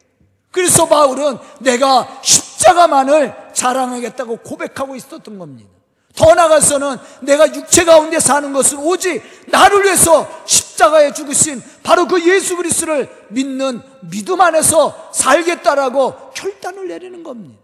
그래서 0.52 0.88
바울은 0.88 1.38
내가 1.60 2.22
십자가만을 2.24 3.36
자랑하겠다고 3.54 4.38
고백하고 4.38 4.96
있었던 4.96 5.38
겁니다. 5.38 5.70
더 6.16 6.34
나가서는 6.34 6.98
내가 7.22 7.54
육체 7.54 7.86
가운데 7.86 8.20
사는 8.20 8.52
것은 8.52 8.80
오직 8.80 9.22
나를 9.48 9.84
위해서 9.84 10.28
십자가에 10.46 11.14
죽으신 11.14 11.62
바로 11.84 12.08
그 12.08 12.28
예수 12.28 12.58
그리스도를 12.58 13.28
믿는 13.30 13.82
믿음 14.02 14.42
안에서 14.42 15.12
살겠다라고 15.14 16.32
결단을 16.32 16.88
내리는 16.88 17.24
겁니다. 17.24 17.62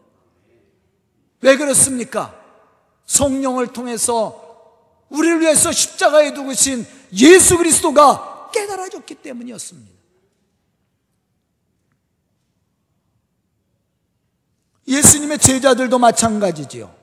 왜 1.42 1.58
그렇습니까? 1.58 2.34
성령을 3.06 3.68
통해서 3.68 4.42
우리를 5.10 5.42
위해서 5.42 5.72
십자가에 5.72 6.34
죽으신 6.34 6.86
예수 7.14 7.58
그리스도가 7.58 8.50
깨달아졌기 8.54 9.16
때문이었습니다. 9.16 9.95
예수님의 14.88 15.40
제자들도 15.40 15.98
마찬가지지요. 15.98 16.94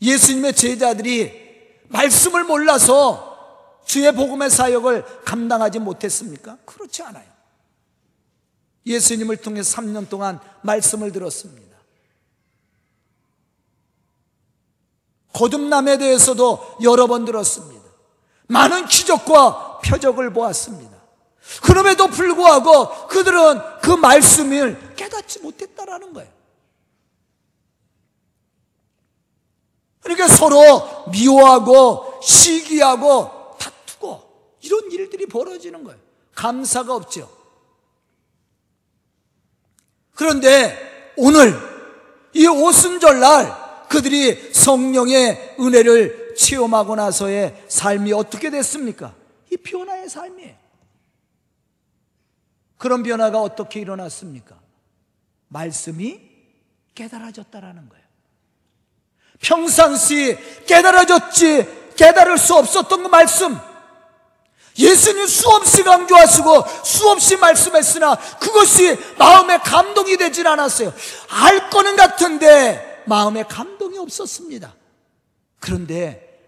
예수님의 0.00 0.54
제자들이 0.54 1.48
말씀을 1.88 2.44
몰라서 2.44 3.80
주의 3.84 4.10
복음의 4.14 4.50
사역을 4.50 5.24
감당하지 5.24 5.78
못했습니까? 5.78 6.58
그렇지 6.64 7.02
않아요. 7.02 7.26
예수님을 8.86 9.38
통해 9.38 9.60
3년 9.60 10.08
동안 10.08 10.40
말씀을 10.62 11.12
들었습니다. 11.12 11.68
거듭남에 15.32 15.98
대해서도 15.98 16.78
여러 16.82 17.06
번 17.06 17.24
들었습니다. 17.24 17.84
많은 18.48 18.86
기적과 18.86 19.80
표적을 19.84 20.32
보았습니다. 20.32 20.97
그럼에도 21.62 22.08
불구하고 22.08 23.08
그들은 23.08 23.60
그 23.82 23.90
말씀을 23.90 24.94
깨닫지 24.96 25.40
못했다라는 25.40 26.12
거예요. 26.12 26.30
그러니까 30.00 30.28
서로 30.28 31.06
미워하고 31.10 32.20
시기하고 32.22 33.56
다투고 33.58 34.22
이런 34.62 34.90
일들이 34.90 35.26
벌어지는 35.26 35.84
거예요. 35.84 35.98
감사가 36.34 36.94
없죠. 36.94 37.30
그런데 40.14 41.12
오늘 41.16 41.54
이 42.32 42.46
오순절날 42.46 43.86
그들이 43.88 44.52
성령의 44.52 45.56
은혜를 45.60 46.34
체험하고 46.36 46.94
나서의 46.96 47.64
삶이 47.68 48.12
어떻게 48.12 48.50
됐습니까? 48.50 49.14
이 49.50 49.56
변화의 49.56 50.08
삶이에요. 50.08 50.67
그런 52.78 53.02
변화가 53.02 53.42
어떻게 53.42 53.80
일어났습니까? 53.80 54.56
말씀이 55.48 56.20
깨달아졌다라는 56.94 57.88
거예요. 57.88 58.04
평상시 59.40 60.36
깨달아졌지 60.66 61.94
깨달을 61.96 62.38
수 62.38 62.54
없었던 62.54 63.02
그 63.02 63.08
말씀 63.08 63.58
예수님 64.78 65.26
수없이 65.26 65.82
강조하시고 65.82 66.64
수없이 66.84 67.36
말씀했으나 67.36 68.14
그것이 68.38 68.96
마음에 69.18 69.58
감동이 69.58 70.16
되질 70.16 70.46
않았어요. 70.46 70.92
알 71.28 71.68
거는 71.70 71.96
같은데 71.96 73.02
마음에 73.06 73.42
감동이 73.42 73.98
없었습니다. 73.98 74.74
그런데 75.58 76.40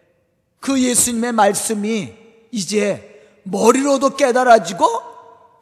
그 0.61 0.81
예수님의 0.81 1.33
말씀이 1.33 2.15
이제 2.53 3.41
머리로도 3.43 4.17
깨달아지고 4.17 5.10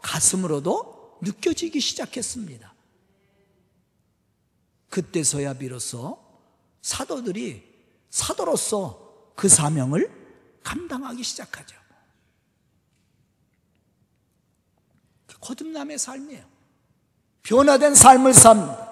가슴으로도 0.09 1.18
느껴지기 1.21 1.81
시작했습니다. 1.81 2.73
그때서야 4.88 5.53
비로소 5.55 6.18
사도들이 6.81 7.62
사도로서 8.09 9.33
그 9.37 9.49
사명을 9.49 10.11
감당하기 10.62 11.23
시작하죠. 11.23 11.77
거듭남의 15.40 15.99
삶이에요. 15.99 16.44
변화된 17.42 17.94
삶을 17.94 18.35
삽니다. 18.35 18.88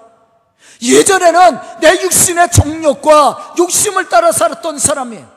예전에는 0.81 1.79
내 1.81 2.01
육신의 2.03 2.51
정욕과 2.51 3.55
욕심을 3.59 4.07
따라 4.09 4.31
살았던 4.31 4.79
사람이에요. 4.79 5.36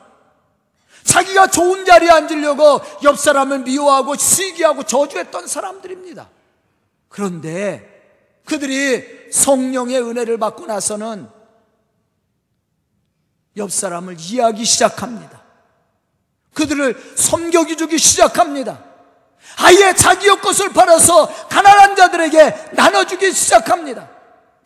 자기가 1.03 1.47
좋은 1.47 1.85
자리에 1.85 2.09
앉으려고 2.09 2.81
옆 3.03 3.19
사람을 3.19 3.59
미워하고 3.59 4.15
시기하고 4.15 4.83
저주했던 4.83 5.47
사람들입니다. 5.47 6.29
그런데 7.09 7.87
그들이 8.45 9.31
성령의 9.31 10.01
은혜를 10.01 10.37
받고 10.37 10.65
나서는 10.65 11.29
옆 13.57 13.71
사람을 13.71 14.17
이해하기 14.19 14.63
시작합니다. 14.63 15.41
그들을 16.53 17.13
섬격이 17.15 17.77
주기 17.77 17.97
시작합니다. 17.97 18.83
아예 19.57 19.93
자기의 19.93 20.39
것을 20.41 20.69
팔아서 20.69 21.27
가난한 21.47 21.95
자들에게 21.95 22.71
나눠주기 22.73 23.31
시작합니다. 23.31 24.09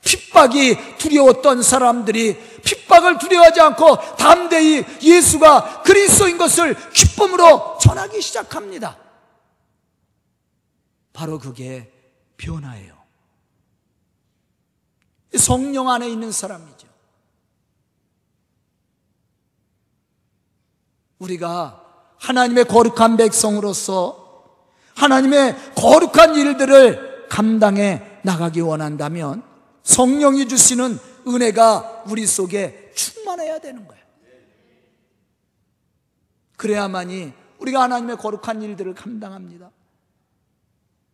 핍박이 0.06 0.98
두려웠던 0.98 1.64
사람들이 1.64 2.38
핍박을 2.64 3.18
두려워하지 3.18 3.60
않고 3.60 4.16
담대히 4.16 4.86
예수가 5.02 5.82
그리스도인 5.82 6.38
것을 6.38 6.76
기쁨으로 6.92 7.78
전하기 7.82 8.22
시작합니다. 8.22 8.98
바로 11.12 11.40
그게 11.40 11.92
변화예요. 12.38 12.96
성령 15.38 15.90
안에 15.90 16.08
있는 16.08 16.32
사람이죠. 16.32 16.88
우리가 21.20 21.82
하나님의 22.20 22.66
거룩한 22.66 23.18
백성으로서 23.18 24.24
하나님의 24.96 25.56
거룩한 25.76 26.36
일들을 26.36 27.28
감당해 27.30 28.20
나가기 28.24 28.62
원한다면 28.62 29.55
성령이 29.86 30.48
주시는 30.48 31.00
은혜가 31.28 32.04
우리 32.08 32.28
속에 32.28 32.92
충만해야 32.96 33.60
되는 33.60 33.88
거예요. 33.88 34.04
그래야만이 36.58 37.34
우리가 37.60 37.84
하나님의 37.84 38.18
거룩한 38.18 38.62
일들을 38.62 38.94
감당합니다. 38.96 39.72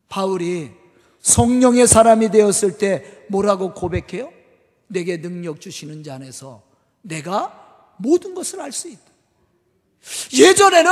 바울이 0.09 0.71
성령의 1.19 1.87
사람이 1.87 2.31
되었을 2.31 2.77
때 2.77 3.25
뭐라고 3.29 3.73
고백해요? 3.73 4.31
내게 4.87 5.21
능력 5.21 5.61
주시는 5.61 6.03
자 6.03 6.15
안에서 6.15 6.63
내가 7.01 7.93
모든 7.97 8.33
것을 8.33 8.59
알 8.61 8.71
수 8.71 8.89
있다. 8.89 9.11
예전에는 10.33 10.91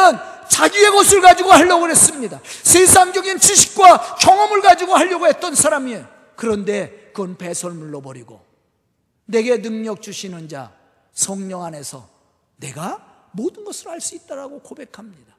자기의 0.50 0.92
것을 0.92 1.22
가지고 1.22 1.52
하려고 1.52 1.90
했습니다. 1.90 2.40
세상적인 2.44 3.40
지식과 3.40 4.18
경험을 4.18 4.62
가지고 4.62 4.96
하려고 4.96 5.28
했던 5.28 5.56
사람이에요. 5.56 6.08
그런데 6.36 7.09
그건 7.20 7.36
배설물로 7.36 8.00
버리고 8.00 8.40
내게 9.26 9.62
능력 9.62 10.02
주시는 10.02 10.48
자 10.48 10.72
성령 11.12 11.66
안에서 11.66 12.08
내가 12.56 13.28
모든 13.34 13.66
것을 13.66 13.90
알 13.90 14.00
수 14.00 14.16
있다라고 14.16 14.62
고백합니다. 14.62 15.36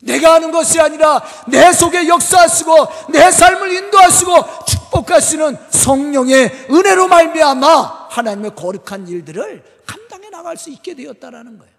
내가 0.00 0.32
하는 0.32 0.50
것이 0.50 0.80
아니라 0.80 1.22
내 1.46 1.74
속에 1.74 2.08
역사하시고 2.08 3.12
내 3.12 3.30
삶을 3.30 3.70
인도하시고 3.70 4.32
축복하시는 4.66 5.58
성령의 5.68 6.68
은혜로 6.70 7.08
말미암아 7.08 8.06
하나님의 8.08 8.54
거룩한 8.54 9.06
일들을 9.06 9.62
감당해 9.84 10.30
나갈 10.30 10.56
수 10.56 10.70
있게 10.70 10.94
되었다라는 10.94 11.58
거예요. 11.58 11.74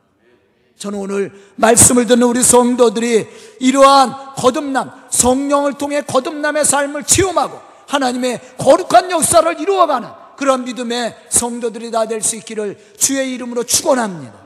저는 0.78 1.00
오늘 1.00 1.32
말씀을 1.56 2.06
듣는 2.06 2.28
우리 2.28 2.44
성도들이 2.44 3.28
이러한 3.60 4.36
거듭남, 4.36 5.08
성령을 5.10 5.80
통해 5.80 6.02
거듭남의 6.02 6.64
삶을 6.64 7.06
체험하고 7.06 7.71
하나님의 7.92 8.40
거룩한 8.58 9.12
역사를 9.12 9.60
이루어가는 9.60 10.10
그런 10.38 10.64
믿음의 10.64 11.28
성도들이 11.30 11.92
다 11.92 12.06
될 12.06 12.22
수 12.22 12.36
있기를 12.38 12.96
주의 12.98 13.34
이름으로 13.34 13.64
축원합니다. 13.64 14.42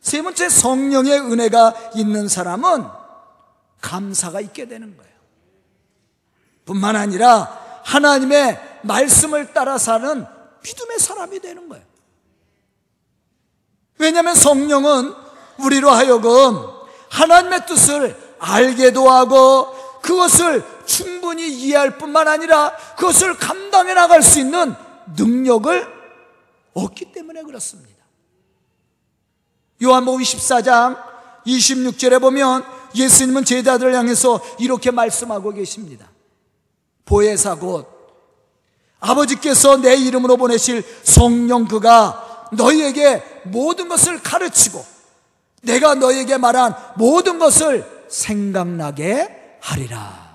세 0.00 0.22
번째 0.22 0.48
성령의 0.48 1.20
은혜가 1.20 1.92
있는 1.96 2.28
사람은 2.28 2.84
감사가 3.80 4.40
있게 4.40 4.68
되는 4.68 4.96
거예요. 4.96 5.12
뿐만 6.64 6.94
아니라 6.94 7.80
하나님의 7.84 8.60
말씀을 8.82 9.52
따라 9.52 9.78
사는 9.78 10.24
믿음의 10.62 10.98
사람이 10.98 11.40
되는 11.40 11.68
거예요. 11.68 11.84
왜냐하면 13.98 14.34
성령은 14.34 15.14
우리로 15.58 15.90
하여금 15.90 16.62
하나님의 17.08 17.66
뜻을 17.66 18.16
알게도 18.38 19.10
하고 19.10 19.72
그것을 20.02 20.62
충분히 20.86 21.48
이해할 21.48 21.98
뿐만 21.98 22.28
아니라 22.28 22.74
그것을 22.96 23.36
감당해 23.36 23.94
나갈 23.94 24.22
수 24.22 24.40
있는 24.40 24.74
능력을 25.16 25.94
얻기 26.74 27.12
때문에 27.12 27.42
그렇습니다. 27.42 28.04
요한복음 29.82 30.22
14장 30.22 30.96
26절에 31.46 32.20
보면 32.20 32.64
예수님은 32.94 33.44
제자들을 33.44 33.94
향해서 33.94 34.40
이렇게 34.58 34.90
말씀하고 34.90 35.52
계십니다. 35.52 36.10
보혜사 37.04 37.56
곧 37.56 37.86
아버지께서 39.00 39.76
내 39.76 39.94
이름으로 39.96 40.36
보내실 40.36 40.82
성령 41.04 41.66
그가 41.66 42.48
너희에게 42.52 43.22
모든 43.44 43.88
것을 43.88 44.22
가르치고 44.22 44.84
내가 45.62 45.94
너희에게 45.94 46.38
말한 46.38 46.74
모든 46.96 47.38
것을 47.38 48.06
생각나게 48.08 49.58
하리라. 49.60 50.25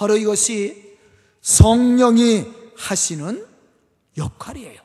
바로 0.00 0.16
이것이 0.16 0.96
성령이 1.42 2.46
하시는 2.74 3.46
역할이에요. 4.16 4.80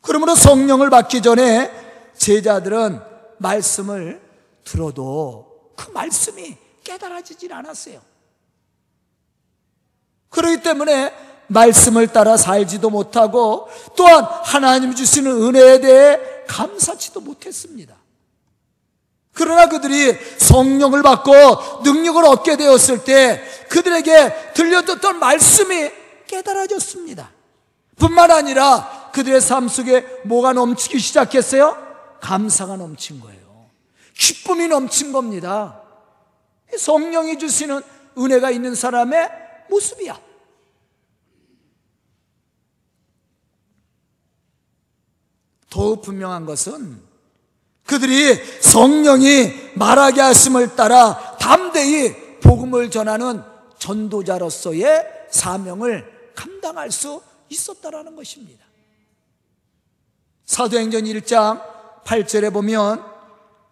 그러므로 0.00 0.34
성령을 0.34 0.90
받기 0.90 1.22
전에 1.22 1.70
제자들은 2.16 3.00
말씀을 3.38 4.20
들어도 4.64 5.72
그 5.76 5.88
말씀이 5.92 6.56
깨달아지질 6.82 7.52
않았어요. 7.52 8.02
그렇기 10.30 10.64
때문에 10.64 11.14
말씀을 11.46 12.08
따라 12.08 12.36
살지도 12.36 12.90
못하고 12.90 13.68
또한 13.96 14.24
하나님 14.24 14.96
주시는 14.96 15.30
은혜에 15.30 15.80
대해 15.80 16.18
감사치도 16.48 17.20
못했습니다. 17.20 18.03
그러나 19.34 19.68
그들이 19.68 20.16
성령을 20.38 21.02
받고 21.02 21.82
능력을 21.82 22.24
얻게 22.24 22.56
되었을 22.56 23.04
때 23.04 23.42
그들에게 23.68 24.52
들려줬던 24.54 25.18
말씀이 25.18 25.90
깨달아졌습니다. 26.26 27.32
뿐만 27.96 28.30
아니라 28.30 29.10
그들의 29.12 29.40
삶 29.40 29.68
속에 29.68 30.02
뭐가 30.24 30.52
넘치기 30.52 30.98
시작했어요? 30.98 31.76
감사가 32.20 32.76
넘친 32.76 33.20
거예요. 33.20 33.70
기쁨이 34.16 34.68
넘친 34.68 35.12
겁니다. 35.12 35.82
성령이 36.78 37.38
주시는 37.38 37.82
은혜가 38.16 38.50
있는 38.50 38.74
사람의 38.74 39.30
모습이야. 39.68 40.18
더욱 45.70 46.02
분명한 46.02 46.46
것은 46.46 47.02
그들이 47.86 48.34
성령이 48.60 49.72
말하게 49.74 50.20
하심을 50.20 50.74
따라 50.74 51.36
담대히 51.38 52.40
복음을 52.40 52.90
전하는 52.90 53.42
전도자로서의 53.78 55.26
사명을 55.30 56.32
감당할 56.34 56.90
수 56.90 57.22
있었다라는 57.48 58.16
것입니다. 58.16 58.64
사도행전 60.46 61.04
1장 61.04 61.62
8절에 62.04 62.52
보면 62.52 63.04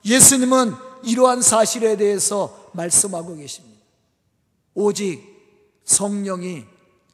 예수님은 0.05 0.75
이러한 1.05 1.43
사실에 1.43 1.97
대해서 1.97 2.71
말씀하고 2.73 3.37
계십니다. 3.37 3.81
오직 4.75 5.23
성령이 5.85 6.65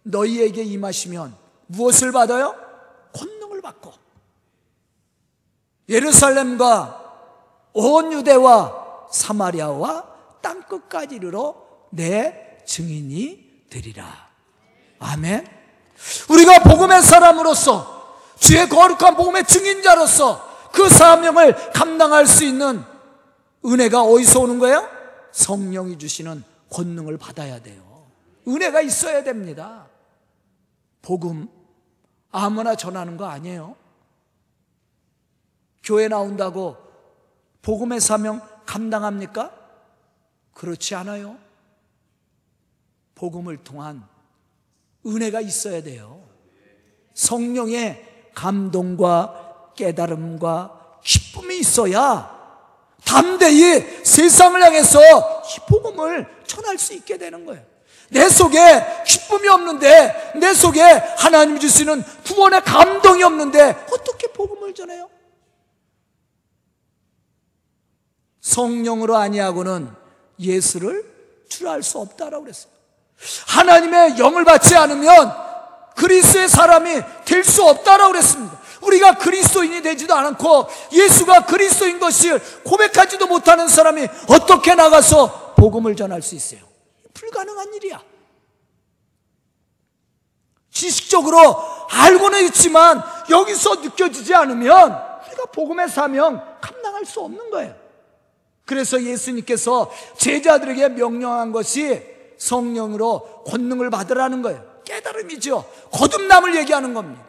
너희에게 0.02 0.62
임하시면 0.62 1.36
무엇을 1.66 2.12
받아요? 2.12 2.54
권능을 3.12 3.60
받고 3.62 3.92
예루살렘과 5.88 6.98
온 7.72 8.12
유대와 8.12 9.06
사마리아와 9.10 10.04
땅 10.42 10.62
끝까지 10.62 11.16
이르러 11.16 11.54
내 11.90 12.58
증인이 12.66 13.64
되리라. 13.70 14.28
아멘. 14.98 15.46
우리가 16.30 16.60
복음의 16.60 17.02
사람으로서 17.02 18.18
주의 18.38 18.68
거룩한 18.68 19.16
복음의 19.16 19.44
증인자로서 19.44 20.70
그 20.72 20.88
사명을 20.88 21.72
감당할 21.72 22.26
수 22.26 22.44
있는 22.44 22.82
은혜가 23.64 24.02
어디서 24.02 24.40
오는 24.40 24.58
거예요? 24.58 24.88
성령이 25.32 25.98
주시는 25.98 26.44
권능을 26.70 27.16
받아야 27.16 27.60
돼요. 27.60 28.06
은혜가 28.46 28.80
있어야 28.80 29.22
됩니다. 29.24 29.86
복음 31.02 31.48
아무나 32.30 32.74
전하는 32.74 33.16
거 33.16 33.26
아니에요. 33.26 33.76
교회 35.88 36.06
나온다고 36.06 36.76
복음의 37.62 38.02
사명 38.02 38.46
감당합니까? 38.66 39.50
그렇지 40.52 40.94
않아요. 40.94 41.38
복음을 43.14 43.56
통한 43.64 44.06
은혜가 45.06 45.40
있어야 45.40 45.82
돼요. 45.82 46.28
성령의 47.14 48.32
감동과 48.34 49.72
깨달음과 49.76 50.98
기쁨이 51.02 51.60
있어야 51.60 52.36
담대히 53.06 54.04
세상을 54.04 54.62
향해서 54.62 55.00
이 55.00 55.70
복음을 55.70 56.26
전할 56.46 56.76
수 56.76 56.92
있게 56.92 57.16
되는 57.16 57.46
거예요. 57.46 57.64
내 58.10 58.28
속에 58.28 58.58
기쁨이 59.06 59.48
없는데, 59.48 60.32
내 60.36 60.52
속에 60.52 60.82
하나님 60.82 61.58
주시는 61.58 62.02
구원의 62.26 62.62
감동이 62.62 63.22
없는데, 63.22 63.86
어떻게 63.90 64.26
복음을 64.28 64.74
전해요? 64.74 65.08
성령으로 68.48 69.16
아니하고는 69.16 69.90
예수를 70.40 71.04
주할 71.48 71.82
수 71.82 71.98
없다라고 71.98 72.44
그랬어요. 72.44 72.72
하나님의 73.46 74.18
영을 74.18 74.44
받지 74.44 74.74
않으면 74.74 75.34
그리스의 75.96 76.48
사람이 76.48 77.02
될 77.24 77.44
수 77.44 77.62
없다라고 77.64 78.12
그랬습니다. 78.12 78.58
우리가 78.82 79.18
그리스도인이 79.18 79.82
되지도 79.82 80.14
않고 80.14 80.68
예수가 80.92 81.46
그리스도인 81.46 81.98
것을 81.98 82.40
고백하지도 82.64 83.26
못하는 83.26 83.68
사람이 83.68 84.06
어떻게 84.28 84.74
나가서 84.74 85.54
복음을 85.56 85.96
전할 85.96 86.22
수 86.22 86.34
있어요? 86.34 86.60
불가능한 87.12 87.74
일이야. 87.74 88.00
지식적으로 90.70 91.56
알고는 91.90 92.44
있지만 92.46 93.02
여기서 93.28 93.76
느껴지지 93.76 94.34
않으면 94.34 95.02
우리가 95.26 95.46
복음의 95.52 95.88
사명 95.88 96.40
감당할 96.60 97.04
수 97.04 97.20
없는 97.20 97.50
거예요. 97.50 97.87
그래서 98.68 99.02
예수님께서 99.02 99.90
제자들에게 100.18 100.90
명령한 100.90 101.52
것이 101.52 102.02
성령으로 102.36 103.44
권능을 103.46 103.88
받으라는 103.88 104.42
거예요. 104.42 104.62
깨달음이죠. 104.84 105.64
거듭남을 105.90 106.54
얘기하는 106.56 106.92
겁니다. 106.92 107.24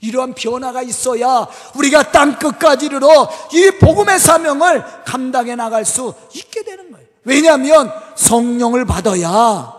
이러한 0.00 0.34
변화가 0.34 0.82
있어야 0.82 1.48
우리가 1.76 2.12
땅 2.12 2.38
끝까지 2.38 2.86
이르러 2.86 3.26
이 3.54 3.70
복음의 3.80 4.18
사명을 4.18 4.84
감당해 5.06 5.56
나갈 5.56 5.86
수 5.86 6.12
있게 6.34 6.62
되는 6.62 6.92
거예요. 6.92 7.06
왜냐하면 7.24 7.90
성령을 8.14 8.84
받아야 8.84 9.74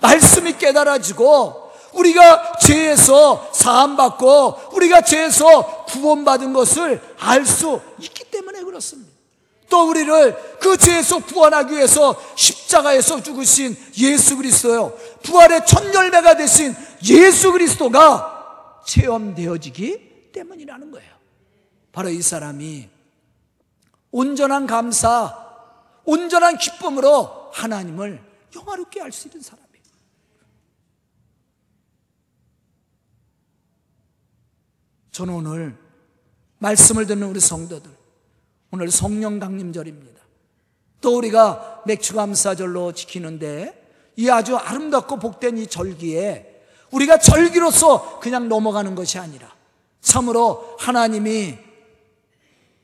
말씀이 0.00 0.56
깨달아지고 0.56 1.72
우리가 1.92 2.56
죄에서 2.58 3.50
사함받고 3.52 4.70
우리가 4.72 5.02
죄에서 5.02 5.84
구원받은 5.88 6.54
것을 6.54 7.02
알 7.18 7.44
수 7.44 7.82
있기. 7.98 8.27
또 9.68 9.88
우리를 9.88 10.58
그 10.60 10.76
죄에서 10.76 11.18
구원하기 11.18 11.74
위해서 11.74 12.20
십자가에서 12.36 13.22
죽으신 13.22 13.76
예수 13.98 14.36
그리스도요. 14.36 14.96
부활의 15.22 15.66
첫 15.66 15.94
열매가 15.94 16.36
되신 16.36 16.74
예수 17.04 17.52
그리스도가 17.52 18.82
체험되어지기 18.86 20.30
때문이라는 20.32 20.90
거예요. 20.90 21.16
바로 21.92 22.08
이 22.08 22.22
사람이 22.22 22.88
온전한 24.10 24.66
감사, 24.66 25.36
온전한 26.04 26.56
기쁨으로 26.56 27.50
하나님을 27.52 28.22
영화롭게 28.56 29.00
할수 29.00 29.28
있는 29.28 29.42
사람이에요. 29.42 29.68
저는 35.12 35.34
오늘 35.34 35.76
말씀을 36.58 37.06
듣는 37.06 37.28
우리 37.28 37.40
성도들, 37.40 37.90
오늘 38.70 38.90
성령 38.90 39.38
강림절입니다. 39.38 40.20
또 41.00 41.16
우리가 41.16 41.82
맥주감사절로 41.86 42.92
지키는데 42.92 44.12
이 44.16 44.28
아주 44.28 44.56
아름답고 44.56 45.18
복된 45.18 45.58
이 45.58 45.66
절기에 45.66 46.62
우리가 46.90 47.18
절기로서 47.18 48.18
그냥 48.20 48.48
넘어가는 48.48 48.94
것이 48.94 49.18
아니라 49.18 49.54
참으로 50.00 50.76
하나님이 50.78 51.56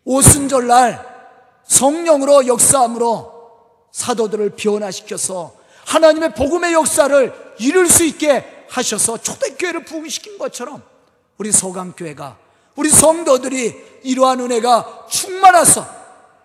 오순절날 0.04 1.14
성령으로 1.64 2.46
역사함으로 2.46 3.32
사도들을 3.90 4.50
변화시켜서 4.50 5.54
하나님의 5.86 6.34
복음의 6.34 6.72
역사를 6.72 7.54
이룰 7.58 7.88
수 7.88 8.04
있게 8.04 8.66
하셔서 8.68 9.18
초대교회를 9.18 9.84
부흥시킨 9.84 10.38
것처럼 10.38 10.82
우리 11.38 11.52
서강교회가 11.52 12.43
우리 12.76 12.90
성도들이 12.90 14.00
이러한 14.02 14.40
은혜가 14.40 15.06
충만해서 15.10 15.86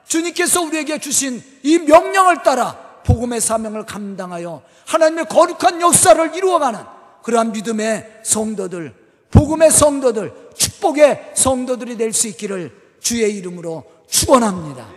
주님께서 0.07 0.61
우리에게 0.61 0.99
주신 0.99 1.43
이 1.63 1.77
명령을 1.79 2.43
따라 2.43 2.73
복음의 3.05 3.41
사명을 3.41 3.85
감당하여 3.85 4.61
하나님의 4.85 5.25
거룩한 5.25 5.81
역사를 5.81 6.35
이루어가는 6.35 6.79
그러한 7.23 7.51
믿음의 7.51 8.21
성도들, 8.23 8.93
복음의 9.31 9.71
성도들, 9.71 10.33
축복의 10.55 11.33
성도들이 11.35 11.97
될 11.97 12.13
수 12.13 12.27
있기를 12.27 12.71
주의 12.99 13.35
이름으로 13.37 13.83
축원합니다. 14.09 14.87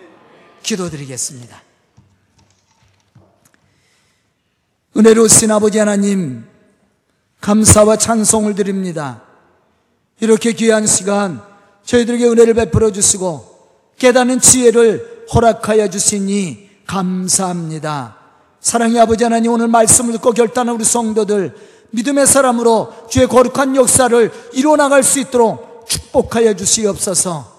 기도드리겠습니다. 0.62 1.62
은혜로우신 4.96 5.50
아버지 5.50 5.78
하나님 5.78 6.46
감사와 7.40 7.96
찬송을 7.96 8.54
드립니다. 8.54 9.22
이렇게 10.22 10.52
귀한 10.52 10.86
시간 10.86 11.42
저희들에게 11.84 12.28
은혜를 12.28 12.54
베풀어 12.54 12.92
주시고 12.92 13.44
깨닫는 13.98 14.40
지혜를 14.40 15.24
허락하여 15.34 15.90
주시니 15.90 16.70
감사합니다. 16.86 18.16
사랑의 18.60 19.00
아버지 19.00 19.24
하나님 19.24 19.50
오늘 19.50 19.66
말씀을 19.66 20.12
듣고 20.12 20.30
결단한 20.30 20.76
우리 20.76 20.84
성도들 20.84 21.56
믿음의 21.90 22.28
사람으로 22.28 22.92
주의 23.10 23.26
거룩한 23.26 23.74
역사를 23.74 24.30
이루어 24.52 24.76
나갈 24.76 25.02
수 25.02 25.18
있도록 25.18 25.86
축복하여 25.88 26.54
주시옵소서. 26.54 27.52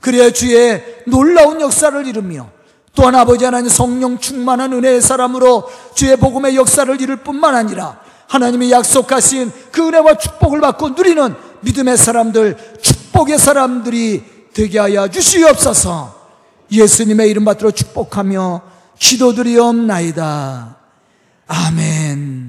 그래야 0.00 0.30
주의 0.30 0.84
놀라운 1.08 1.60
역사를 1.60 2.06
이루며 2.06 2.48
또한 2.94 3.16
아버지 3.16 3.44
하나님 3.44 3.68
성령 3.68 4.20
충만한 4.20 4.72
은혜의 4.72 5.02
사람으로 5.02 5.68
주의 5.96 6.16
복음의 6.16 6.54
역사를 6.54 7.00
이룰 7.00 7.16
뿐만 7.16 7.56
아니라 7.56 7.98
하나님이 8.28 8.70
약속하신 8.70 9.50
그 9.72 9.88
은혜와 9.88 10.16
축복을 10.18 10.60
받고 10.60 10.90
누리는 10.90 11.34
믿음의 11.64 11.96
사람들, 11.96 12.56
축복의 12.82 13.38
사람들이 13.38 14.24
되게 14.52 14.78
하여 14.78 15.08
주시옵소서 15.08 16.24
예수님의 16.70 17.28
이름 17.28 17.44
받들어 17.44 17.70
축복하며 17.70 18.62
기도드리옵나이다. 18.98 20.76
아멘. 21.46 22.43